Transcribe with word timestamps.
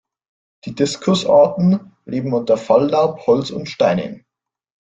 Die 0.65 0.73
"Discus"-Arten 0.73 1.91
leben 2.05 2.33
unter 2.33 2.57
Falllaub, 2.57 3.27
Holz 3.27 3.51
und 3.51 3.69
Steinen. 3.69 4.25